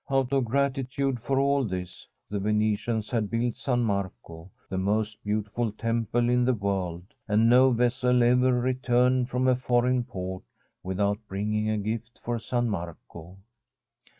[0.09, 5.71] Out of gratitude for all this the Venetians had built San Marco the most beautiful
[5.73, 10.43] temple in the world, and no vessel ever returned from a foreign port
[10.81, 13.37] without bringing a gift for San Marco.